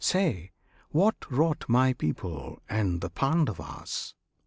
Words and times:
say 0.03 0.51
What 0.89 1.29
wrought 1.29 1.65
my 1.67 1.93
people, 1.93 2.59
and 2.67 3.01
the 3.01 3.09
Pandavas? 3.11 4.15